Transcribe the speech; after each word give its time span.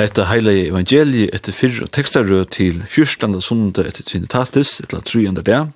Hetta 0.00 0.24
heila 0.30 0.54
evangelie 0.56 1.28
etter 1.36 1.52
fyrr 1.52 1.82
og 1.84 1.90
tekstarø 1.92 2.38
til 2.48 2.78
14. 2.86 3.34
sundag 3.44 3.90
etter 3.90 4.06
Trinitatis, 4.08 4.78
etla 4.80 5.02
3. 5.04 5.26
der. 5.44 5.66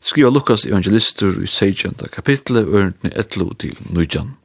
skriva 0.00 0.28
Lukas 0.30 0.62
evangelistur 0.64 1.40
i 1.42 1.46
16. 1.46 2.06
kapitlet, 2.12 2.68
ørentene 2.68 3.10
11 3.10 3.54
til 3.58 3.74
19. 3.90 4.36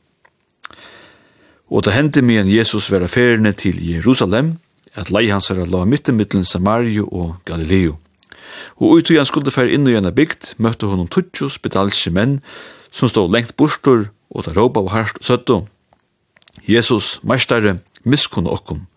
Og 1.70 1.86
det 1.86 1.94
hendte 1.94 2.22
med 2.22 2.40
en 2.40 2.50
Jesus 2.50 2.90
vera 2.92 3.06
ferne 3.06 3.52
til 3.52 3.78
Jerusalem, 3.86 4.58
at 4.96 5.12
lei 5.12 5.30
hans 5.30 5.52
er 5.52 5.62
la 5.66 5.86
mitten 5.86 6.46
Samario 6.46 7.06
og 7.06 7.36
Galileo. 7.46 7.98
Og 8.78 8.98
ut 8.98 9.10
han 9.10 9.26
skulle 9.26 9.52
fære 9.52 9.74
inn 9.74 9.88
i 9.88 9.94
en 9.94 10.10
bygd, 10.10 10.56
møtte 10.58 10.88
hun 10.88 11.06
om 11.06 11.08
tutsi 11.08 11.50
spedalske 11.50 12.10
menn, 12.10 12.42
som 12.92 13.10
stod 13.10 13.30
lengt 13.30 13.56
bostor 13.56 14.10
og 14.32 14.46
der 14.46 14.58
råpa 14.58 14.82
var 14.82 14.90
harst 14.90 15.18
og 15.22 15.24
søtto. 15.24 15.68
Jesus, 16.68 17.20
meistare, 17.22 17.78
miskunne 18.04 18.50
okkom. 18.50 18.88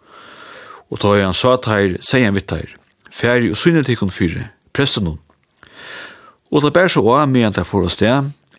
Og 0.90 1.00
da 1.02 1.14
han 1.18 1.34
sa 1.34 1.56
teir, 1.62 1.96
sier 2.04 2.28
han 2.28 2.36
vitt 2.36 2.48
teir, 2.50 2.74
færre 3.10 3.50
og 3.50 3.58
syne 3.58 3.82
tikkun 3.86 4.12
fyre, 4.14 4.50
presten 4.76 5.08
hon. 5.08 5.20
Og 6.52 6.62
det 6.62 6.72
bær 6.76 6.90
så 6.92 7.02
av 7.02 7.26
medan 7.30 7.56
der 7.56 7.66
for 7.66 7.86
oss 7.86 7.98
det, 7.98 8.12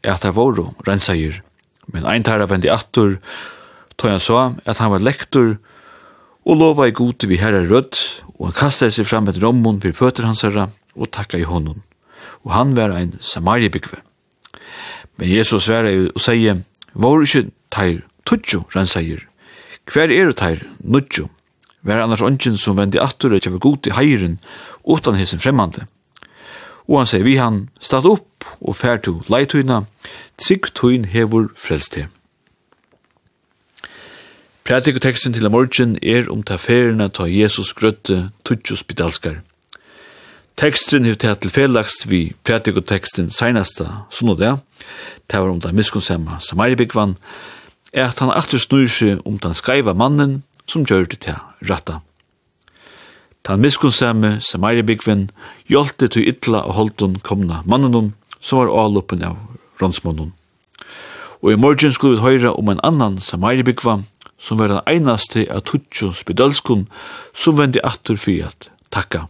er 0.03 0.13
at 0.13 0.25
der 0.25 0.35
våro, 0.35 0.73
renseier. 0.87 1.39
Men 1.93 2.07
ein 2.07 2.25
tæra 2.27 2.47
vendi 2.49 2.69
attur, 2.69 3.17
tog 3.95 4.11
han 4.11 4.23
sa 4.23 4.41
at 4.65 4.81
han 4.83 4.91
var 4.91 5.05
lektor, 5.05 5.55
og 6.47 6.59
lova 6.59 6.87
i 6.87 6.95
gode 6.95 7.27
vi 7.27 7.39
herre 7.39 7.63
rødt, 7.67 8.23
og 8.37 8.49
han 8.49 8.57
kastet 8.59 8.95
seg 8.95 9.07
fram 9.07 9.27
et 9.27 9.39
rommon 9.43 9.79
for 9.83 9.95
føtter 9.95 10.27
hans 10.27 10.43
herre, 10.43 10.69
og 10.95 11.11
takka 11.11 11.39
i 11.39 11.47
honom. 11.47 11.81
Og 12.43 12.53
han 12.55 12.75
var 12.75 12.93
ein 12.95 13.15
samariebygve. 13.21 14.01
Men 15.17 15.31
Jesus 15.31 15.65
sverre 15.65 16.11
og 16.13 16.21
sier, 16.21 16.61
var 16.93 17.23
ikke 17.23 17.47
teir, 17.73 18.03
tutsjo, 18.25 18.65
renseier. 18.75 19.23
Hver 19.87 20.11
er 20.11 20.31
teir, 20.35 20.63
nudjo, 20.83 21.29
var 21.87 22.03
annars 22.03 22.21
ongen 22.21 22.57
som 22.57 22.77
vendi 22.77 22.99
attur 22.99 23.33
og 23.33 23.51
var 23.51 23.63
god 23.63 23.87
i 23.87 23.95
heiren 23.95 24.39
utan 24.83 25.15
hisen 25.15 25.39
fremmande. 25.39 25.87
Og 26.87 27.01
han 27.01 27.09
sier, 27.09 27.23
vi 27.23 27.35
han 27.39 27.67
stad 27.79 28.05
opp 28.07 28.47
og 28.61 28.75
fær 28.79 29.01
to 29.03 29.21
leituina, 29.31 29.83
trygg 30.39 30.71
tuin 30.75 31.07
hevur 31.11 31.49
frelst 31.55 31.97
til. 31.97 32.07
Prædikoteksten 34.67 35.33
til 35.33 35.49
morgen 35.51 35.97
er 36.03 36.27
om 36.31 36.43
ta 36.43 36.57
ferina 36.59 37.07
ta 37.07 37.23
Jesus 37.23 37.73
grøtte 37.73 38.31
tutjo 38.43 38.75
spedalskar. 38.75 39.41
Teksten 40.57 41.05
hevur 41.05 41.15
tæt 41.15 41.39
til 41.41 41.51
felagst 41.51 42.09
vi 42.11 42.33
prædikoteksten 42.43 43.29
seinasta 43.31 44.07
ta 44.11 44.57
tævar 45.29 45.49
um 45.51 45.61
ta 45.61 45.71
miskunnsamma 45.71 46.39
samaribikvann, 46.39 47.17
er 47.93 48.07
at 48.07 48.19
han 48.19 48.29
aftur 48.29 48.59
snur 48.59 48.87
seg 48.87 49.21
om 49.25 49.39
den 49.39 49.53
skreiva 49.53 49.93
mannen 49.93 50.43
som 50.67 50.85
gjør 50.85 51.07
det 51.11 51.19
til 51.25 51.39
ratta. 51.69 52.01
Tan 53.47 53.61
miskunnsamme 53.63 54.41
Samaria-byggven 54.43 55.29
til 55.67 56.27
ytla 56.27 56.65
og 56.67 56.73
holdun 56.73 57.19
komna 57.23 57.61
mannen 57.65 58.13
som 58.41 58.59
var 58.59 58.67
avluppen 58.67 59.23
av 59.23 59.37
rånsmånen. 59.81 60.33
Og 61.41 61.51
i 61.53 61.55
morgen 61.55 61.91
skulle 61.91 62.17
vi 62.17 62.25
høyre 62.25 62.53
om 62.53 62.69
en 62.69 62.83
annan 62.83 63.19
Samaria-byggva 63.21 64.01
som 64.39 64.59
var 64.59 64.67
den 64.67 64.81
einaste 64.85 65.45
av 65.49 65.63
Tutsjo 65.65 66.11
Spidalskun 66.13 66.87
som 67.33 67.57
vendi 67.57 67.79
atur 67.83 68.17
fyrir 68.17 68.49
at 68.51 68.69
takka. 68.91 69.27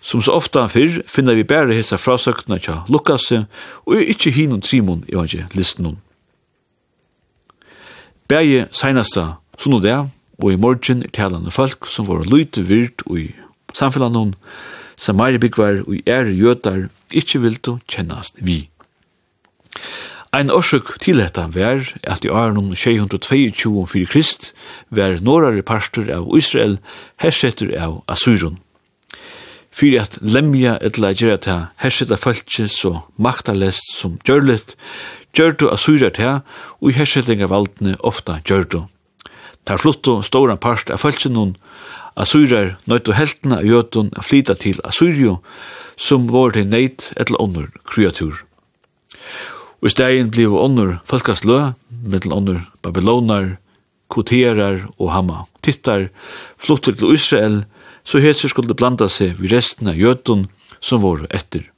Som 0.00 0.22
så 0.22 0.36
ofta 0.36 0.66
fyrr 0.70 1.02
finner 1.10 1.34
vi 1.34 1.46
bære 1.46 1.74
hessa 1.74 1.98
frasøkna 1.98 2.58
tja 2.58 2.82
Lukas 2.88 3.30
og 3.32 3.96
ikkje 3.96 4.32
hinun 4.32 4.62
trimon 4.62 5.04
i 5.08 5.16
vanje 5.16 5.46
listen 5.54 5.96
Bæje 8.28 8.66
seinasta 8.72 9.36
Så 9.56 9.72
nå 9.72 9.80
det, 9.80 9.96
og 10.42 10.52
i 10.52 10.60
morgen 10.60 11.02
er 11.02 11.12
talende 11.12 11.50
folk 11.50 11.86
som 11.88 12.08
var 12.10 12.26
lyte 12.28 12.66
virt 12.68 13.04
og 13.06 13.20
i 13.20 13.28
samfunnet 13.76 14.36
byggvar 15.40 15.82
og 15.86 15.96
ære 16.06 16.32
jötar 16.36 16.88
ikkje 17.10 17.40
vildu 17.40 17.78
kjennast 17.88 18.36
vi. 18.40 18.68
Ein 20.36 20.50
orsøk 20.50 20.98
til 21.00 21.20
dette 21.22 21.40
var 21.54 21.86
at 22.04 22.24
i 22.24 22.28
åren 22.28 22.74
622 22.76 23.86
fyrir 23.88 24.08
krist 24.10 24.52
var 24.90 25.20
norare 25.22 25.62
parster 25.62 26.10
av 26.12 26.28
Israel 26.36 26.78
hersetter 27.22 27.72
av 27.80 28.02
Assyrun. 28.08 28.58
Fyrir 29.72 30.02
at 30.02 30.18
lemja 30.20 30.78
etla 30.84 31.12
gjerra 31.12 31.38
ta 31.40 31.56
hersetta 31.80 32.16
fölkje 32.16 32.68
så 32.68 33.06
maktalest 33.16 33.92
som 33.96 34.18
gjørlet, 34.24 34.74
gjørdu 35.36 35.70
Assyra 35.72 36.10
ta 36.10 36.40
og 36.80 36.90
i 36.90 36.96
hersettinga 36.96 37.48
valdne 37.52 37.96
ofta 38.00 38.40
gjørtu. 38.44 38.84
Tar 39.66 39.80
flutto 39.82 40.20
stóran 40.22 40.58
part 40.62 40.90
av 40.94 41.02
fölksinun, 41.02 41.56
Assyrar 42.16 42.78
nøytu 42.88 43.12
heltena 43.12 43.58
av 43.60 43.66
jötun 43.68 44.08
a 44.16 44.22
flyta 44.24 44.54
til 44.56 44.78
Assyrio, 44.88 45.40
som 46.00 46.30
var 46.32 46.54
til 46.54 46.70
neit 46.70 47.10
etla 47.20 47.36
onnur 47.42 47.68
kreatur. 47.84 48.38
Og 49.82 49.90
i 49.90 49.92
stegin 49.92 50.30
bliv 50.32 50.54
onnur 50.56 50.94
fölkas 51.04 51.44
lø, 51.44 51.74
mittel 51.90 52.32
onnur 52.32 52.62
babylonar, 52.86 53.58
koterar 54.08 54.86
og 54.96 55.12
hamma 55.12 55.44
tittar, 55.66 56.08
fluttir 56.56 56.96
til 56.96 57.12
Israel, 57.12 57.64
så 58.06 58.22
hetsur 58.22 58.54
skulle 58.54 58.78
blanda 58.78 59.10
seg 59.12 59.36
vid 59.42 59.52
resten 59.52 59.90
av 59.92 60.00
jötun 60.00 60.46
som 60.80 61.02
var 61.04 61.26
etter. 61.34 61.68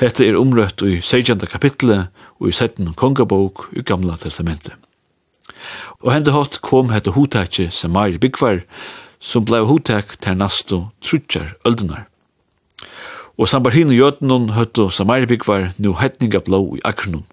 Hette 0.00 0.24
er 0.24 0.38
omrøtt 0.38 0.82
i 0.86 1.02
16. 1.02 1.44
kapitlet 1.50 2.08
og 2.40 2.48
i 2.48 2.54
17. 2.54 2.94
kongabok 2.96 3.68
i 3.76 3.84
Gamla 3.84 4.16
testamentet. 4.18 4.78
Og 6.02 6.12
hende 6.12 6.34
hatt 6.34 6.60
kom 6.64 6.92
hette 6.94 7.14
hotakje 7.16 7.70
Samaria 7.70 8.20
byggvar, 8.20 8.62
som 9.20 9.44
blei 9.44 9.62
hotak 9.64 10.18
til 10.20 10.36
nasto 10.36 10.80
trutjar 11.04 11.54
öldunar. 11.64 12.06
Og 13.38 13.48
sambar 13.50 13.74
hinn 13.74 13.90
og 13.90 13.98
jötnun 13.98 14.52
høttu 14.54 14.90
Samaria 14.90 15.26
byggvar 15.30 15.72
nu 15.78 15.94
hetninga 15.98 16.44
blå 16.44 16.76
i 16.76 16.84
akronun. 16.84 17.24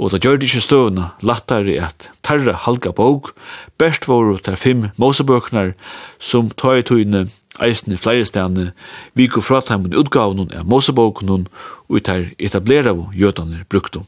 Og 0.00 0.12
det 0.12 0.22
gjør 0.24 0.38
det 0.40 0.48
ikke 0.48 0.64
støvende 0.64 1.10
lattare 1.20 1.74
at 1.84 2.08
tarra 2.24 2.54
halga 2.56 2.92
bók, 2.96 3.34
best 3.78 4.08
voru 4.08 4.38
tar 4.38 4.56
fimm 4.56 4.88
mosebøknar 4.96 5.74
som 6.18 6.48
tøy 6.48 6.80
tøyne 6.80 7.26
eisne 7.60 7.98
flere 8.00 8.24
stedene 8.24 8.70
viko 9.18 9.42
fratheimen 9.44 9.96
utgavnun 9.96 10.54
av 10.56 10.64
mosebøknun 10.70 11.48
og 11.88 12.00
tar 12.06 12.30
etablera 12.38 12.94
jötane 13.12 13.66
bruktum. 13.68 14.06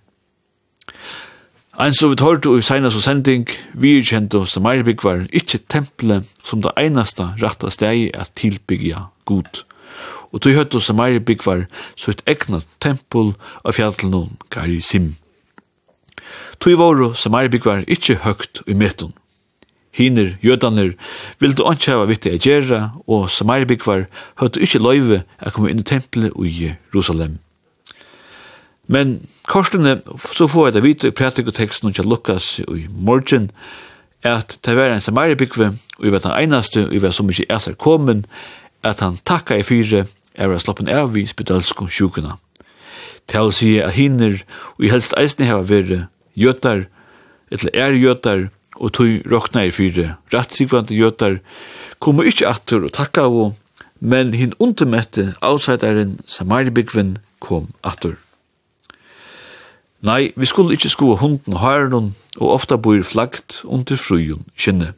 Ein 1.81 1.95
so 1.97 2.11
vi 2.11 2.19
tårte 2.21 2.51
og 2.53 2.61
senast 2.61 2.99
og 2.99 3.03
sending, 3.07 3.47
vi 3.73 3.95
er 3.97 4.03
kjent 4.05 4.35
og 4.37 4.45
Samaribik 4.45 5.01
var 5.07 5.23
ikkje 5.33 5.63
tempelet 5.73 6.27
som 6.45 6.61
det 6.61 6.69
einasta 6.77 7.31
ratta 7.41 7.71
steg 7.73 8.11
er 8.13 8.29
tilbyggja 8.37 9.07
god. 9.25 9.63
Og 10.37 10.43
tog 10.45 10.53
høyt 10.53 10.77
og 10.77 10.85
Samaribik 10.85 11.47
var 11.47 11.63
så 11.97 12.13
et 12.13 12.21
egna 12.29 12.61
tempel 12.85 13.33
av 13.65 13.73
fjallnån 13.79 14.37
Garisim. 14.53 15.15
Tog 16.61 16.77
var 16.77 17.01
og 17.07 17.17
Samaribik 17.17 17.65
var 17.65 17.89
ikkje 17.89 18.19
høgt 18.27 18.61
i 18.69 18.77
metun. 18.77 19.17
Hiner, 19.97 20.37
jötanir 20.45 20.93
vildu 21.41 21.65
ikke 21.73 21.95
hava 21.95 22.05
vitt 22.13 22.29
jeg 22.29 22.45
gjerra, 22.45 22.83
og 23.09 23.31
Samaribik 23.33 23.89
var 23.89 24.11
høyt 24.45 24.61
ikkje 24.61 24.85
løyve 24.85 25.23
a 25.41 25.49
komme 25.49 25.73
inn 25.73 25.81
i 25.81 25.89
tempelet 25.89 26.37
i 26.37 26.53
Jerusalem. 26.67 27.41
Men 28.89 29.27
korsene, 29.47 30.01
så 30.35 30.49
får 30.51 30.67
jeg 30.67 30.75
det 30.75 30.83
vite 30.83 31.11
i 31.11 31.15
pratikoteksten 31.15 31.93
og 31.93 32.05
Lukas 32.05 32.59
i 32.61 32.87
morgen, 32.91 33.51
at 34.23 34.59
det 34.65 34.77
var 34.77 34.91
en 34.91 35.01
samaribikve, 35.01 35.73
og 35.99 36.05
jeg 36.05 36.13
vet 36.13 36.27
han 36.27 36.39
einaste, 36.39 36.87
og 36.87 36.95
jeg 36.95 37.03
vet 37.03 37.15
så 37.15 37.27
mykje 37.27 37.51
æsar 37.51 37.75
komen, 37.75 38.25
at 38.83 39.01
han 39.01 39.19
takka 39.27 39.59
i 39.59 39.67
fyre, 39.67 40.07
er 40.35 40.49
å 40.49 40.59
slappen 40.59 40.89
av 40.89 41.17
i 41.19 41.27
spedalsko 41.29 41.89
sjukuna. 41.93 42.39
å 43.35 43.51
si 43.51 43.79
at 43.81 43.95
hinner, 43.95 44.43
og 44.79 44.85
i 44.85 44.91
helst 44.91 45.15
eisne 45.19 45.47
heva 45.47 45.63
vært 45.63 46.09
jötar, 46.35 46.87
eller 47.51 47.71
er 47.75 47.93
jötar, 47.93 48.51
og 48.77 48.93
tog 48.97 49.23
rokna 49.31 49.67
i 49.67 49.71
fyre, 49.71 50.17
rettsikvante 50.33 50.97
jötar, 50.97 51.39
kommer 51.99 52.27
ikkje 52.27 52.49
atur 52.49 52.87
og 52.89 52.95
takka 52.97 53.29
av, 53.29 53.55
men 54.01 54.33
hinn 54.35 54.57
undermette, 54.59 55.35
outsideren, 55.43 56.19
samaribikven, 56.27 57.19
kom 57.39 57.71
atur. 57.87 58.17
Nei, 60.03 60.33
vi 60.35 60.47
skulle 60.47 60.75
ikkje 60.75 60.91
skoa 60.91 61.17
hunden 61.21 61.61
haren 61.63 62.15
og 62.41 62.49
ofta 62.57 62.77
bor 62.77 62.99
flagt 63.07 63.61
under 63.63 63.97
frujon 63.97 64.43
kynne. 64.59 64.93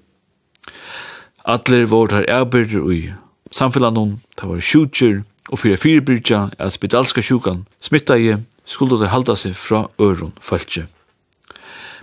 Atler 1.44 1.84
vår 1.90 2.14
her 2.16 2.28
erbyrder 2.38 2.80
ui 2.80 3.12
samfellan 3.52 4.16
ta 4.38 4.48
var 4.48 4.64
sjutjer 4.64 5.22
og 5.52 5.60
fyrir 5.60 5.76
fyrirbyrja 5.76 6.40
at 6.56 6.72
spedalska 6.72 7.22
sjukan 7.22 7.66
smitta 7.84 8.16
i 8.16 8.32
skulle 8.64 8.96
det 8.98 9.12
halda 9.12 9.36
seg 9.36 9.52
fra 9.60 9.84
øron 10.00 10.32
fölkje. 10.40 10.86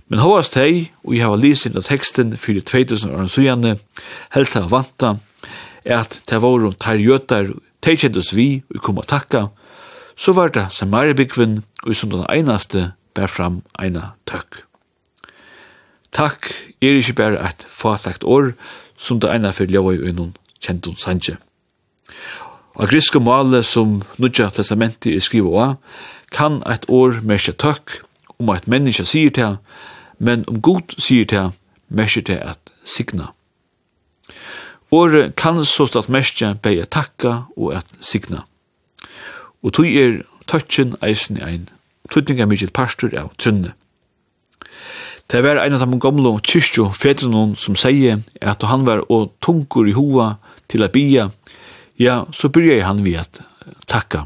Men 0.07 0.19
hovast 0.19 0.57
hei, 0.59 0.91
og 1.07 1.15
jeg 1.15 1.25
har 1.25 1.39
lysin 1.39 1.77
av 1.79 1.87
teksten 1.87 2.35
fyrir 2.37 2.61
2000 2.67 3.13
år 3.15 3.29
sujane, 3.31 3.77
helst 4.35 4.57
av 4.59 4.69
vanta, 4.69 5.15
er 5.85 6.03
at 6.03 6.17
det 6.29 6.41
var 6.43 6.65
om 6.67 6.73
tar 6.75 6.99
jötar, 6.99 7.47
teikjendus 7.81 8.33
vi, 8.35 8.61
og 8.75 8.81
kom 8.83 8.99
a 8.99 9.05
takka, 9.07 9.47
så 10.21 10.33
var 10.37 10.47
det 10.53 10.67
Samaribikven, 10.69 11.63
og 11.83 11.95
som 11.95 12.11
den 12.11 12.25
einaste 12.29 12.91
bær 13.17 13.29
fram 13.31 13.61
eina 13.81 14.11
tøkk. 14.29 14.61
Takk 16.13 16.51
er 16.83 16.99
ikkje 16.99 17.15
bare 17.17 17.39
et 17.47 17.65
fatlagt 17.69 18.23
år, 18.23 18.51
som 18.97 19.19
det 19.19 19.31
eina 19.33 19.49
fyrir 19.55 19.79
ljøy 19.79 19.95
og 19.95 20.09
innan 20.11 20.35
kjentun 20.61 20.99
sanje. 20.99 21.39
Og 22.77 22.91
griske 22.91 23.19
male 23.19 23.63
som 23.65 24.01
nudja 24.21 24.51
testamenti 24.53 25.15
er 25.15 25.25
skriva 25.25 25.65
av, 25.65 25.73
kan 26.31 26.61
eit 26.69 26.85
år 26.87 27.23
merkja 27.25 27.55
tøkk 27.57 27.97
om 28.37 28.53
eit 28.53 28.69
menneska 28.69 29.07
sier 29.07 29.33
til, 29.33 29.57
men 30.19 30.45
om 30.47 30.61
god 30.61 30.95
sier 31.01 31.25
til, 31.25 31.49
merkja 31.89 32.21
til 32.29 32.39
at 32.45 32.71
signa. 32.85 33.31
Året 34.91 35.35
kan 35.39 35.65
så 35.65 35.87
stått 35.89 36.11
merkja 36.13 36.53
bei 36.61 36.77
at 36.83 36.93
takka 36.93 37.47
og 37.57 37.73
at 37.81 37.87
signa 37.99 38.45
og 39.61 39.73
tog 39.77 39.87
er 39.87 40.21
tøtjen 40.49 40.95
eisen 41.05 41.39
i 41.39 41.45
ein, 41.45 41.69
tøtninga 42.11 42.47
mykje 42.49 42.71
pastor 42.75 43.13
av 43.17 43.31
trunne. 43.37 43.73
Det 45.31 45.39
var 45.45 45.61
en 45.61 45.77
av 45.77 45.85
de 45.85 45.99
gamle 46.01 46.33
kyrkjo 46.43 46.89
fedrene 46.91 47.55
som 47.55 47.77
sier 47.79 48.19
at 48.41 48.65
han 48.67 48.83
var 48.87 49.05
og 49.07 49.31
tungur 49.39 49.87
i 49.87 49.95
hoa 49.95 50.33
til 50.71 50.83
å 50.83 50.91
bia, 50.91 51.29
ja, 51.95 52.25
så 52.35 52.49
byrja 52.51 52.83
han 52.87 53.03
vi 53.05 53.15
at 53.19 53.39
takka. 53.87 54.25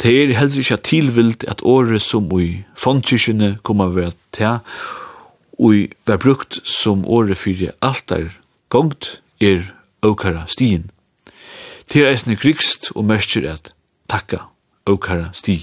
Det 0.00 0.14
er 0.16 0.32
heller 0.32 0.62
ikke 0.62 0.78
tilvilt 0.86 1.44
at 1.44 1.60
året 1.66 2.00
som 2.00 2.30
i 2.38 2.62
fondkyrkjene 2.78 3.58
kom 3.66 3.82
å 3.84 3.90
være 3.92 4.14
til, 4.32 4.62
og 5.60 5.92
var 6.08 6.22
brukt 6.22 6.62
som 6.64 7.04
året 7.04 7.36
fyrir 7.42 7.74
altar 7.84 8.30
gongt 8.72 9.18
er 9.44 9.74
aukara 10.00 10.46
stien. 10.48 10.88
Til 11.90 12.08
eisne 12.08 12.38
krigst 12.40 12.92
og 12.94 13.04
mersker 13.10 13.44
at 13.50 13.74
takka 14.10 14.48
okkara 14.90 15.30
sti. 15.36 15.56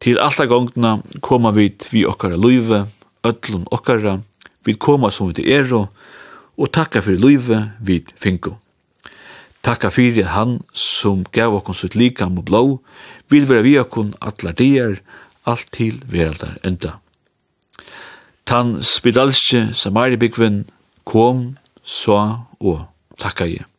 Til 0.00 0.20
allta 0.20 0.46
gongna 0.48 0.98
koma 1.24 1.52
vit 1.56 1.88
vi 1.92 2.04
okkara 2.08 2.36
luive, 2.40 2.86
öllum 3.24 3.66
okkara, 3.72 4.20
vit 4.64 4.78
koma 4.80 5.10
som 5.10 5.32
vi 5.32 5.44
er 5.52 5.68
og 6.60 6.72
takka 6.72 7.00
fyrir 7.00 7.20
luive 7.20 7.60
vit 7.80 8.12
finko. 8.16 8.58
Takka 9.62 9.90
fyrir 9.92 10.32
han 10.32 10.60
som 10.72 11.24
gav 11.32 11.54
okkon 11.58 11.76
sutt 11.76 11.96
likam 11.96 12.38
og 12.40 12.46
blå, 12.48 12.80
vil 13.28 13.48
vera 13.48 13.64
vi 13.64 13.76
okkon 13.80 14.14
allar 14.20 14.56
dier, 14.56 15.00
alt 15.44 15.68
til 15.72 16.00
veraldar 16.08 16.56
enda. 16.64 16.98
Tan 18.44 18.80
spidalske 18.82 19.68
samaribikvin 19.76 20.64
kom, 21.04 21.56
så 21.84 22.46
og 22.60 22.86
takka 23.20 23.48
jeg. 23.48 23.69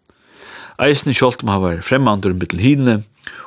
Eisne 0.82 1.14
kjolt 1.14 1.44
ma 1.46 1.60
var 1.62 1.84
fremmandur 1.86 2.34
mittel 2.34 2.62
hinne, 2.62 3.04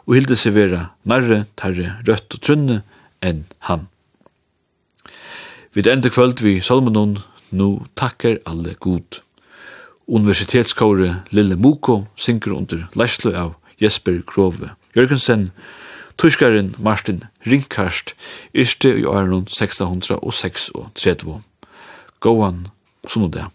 og 0.06 0.14
hilde 0.14 0.36
seg 0.38 0.54
vera 0.54 0.84
narre, 1.02 1.44
tarre, 1.58 1.96
rødt 2.06 2.36
og 2.36 2.42
trunne 2.46 2.76
enn 3.26 3.40
han. 3.66 3.88
Vi 5.74 5.82
enda 5.90 6.12
kvöld 6.14 6.38
vi 6.44 6.60
salmenon, 6.62 7.18
nu 7.50 7.86
takkar 7.98 8.38
alle 8.46 8.76
god. 8.78 9.18
Universitetskåre 10.06 11.24
Lille 11.34 11.56
Moko 11.56 12.04
synker 12.14 12.54
under 12.54 12.86
leislo 12.94 13.32
av 13.34 13.54
Jesper 13.82 14.22
Krove 14.22 14.70
Jørgensen, 14.94 15.50
Tyskaren 16.18 16.74
Martin 16.78 17.24
Rinkast, 17.42 18.14
yrste 18.54 18.94
i 18.94 19.04
åren 19.04 19.42
1636. 19.50 20.70
Gåan, 22.20 22.68
sunnudag. 23.08 23.50